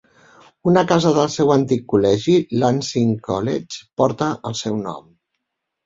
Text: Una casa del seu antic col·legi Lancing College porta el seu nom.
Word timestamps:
Una 0.71 0.83
casa 0.91 1.11
del 1.17 1.29
seu 1.33 1.51
antic 1.57 1.85
col·legi 1.95 2.35
Lancing 2.65 3.15
College 3.31 3.87
porta 4.03 4.35
el 4.53 4.61
seu 4.65 4.85
nom. 4.93 5.03